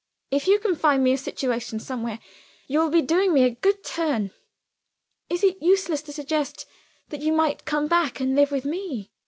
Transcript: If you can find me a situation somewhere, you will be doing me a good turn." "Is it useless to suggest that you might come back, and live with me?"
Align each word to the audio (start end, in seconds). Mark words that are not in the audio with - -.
If 0.31 0.47
you 0.47 0.57
can 0.57 0.73
find 0.75 1.03
me 1.03 1.13
a 1.13 1.15
situation 1.19 1.79
somewhere, 1.79 2.17
you 2.65 2.79
will 2.79 2.89
be 2.89 3.03
doing 3.03 3.33
me 3.35 3.43
a 3.43 3.51
good 3.51 3.83
turn." 3.83 4.31
"Is 5.29 5.43
it 5.43 5.61
useless 5.61 6.01
to 6.01 6.11
suggest 6.11 6.65
that 7.09 7.21
you 7.21 7.31
might 7.31 7.65
come 7.65 7.85
back, 7.87 8.19
and 8.19 8.35
live 8.35 8.49
with 8.51 8.65
me?" 8.65 9.11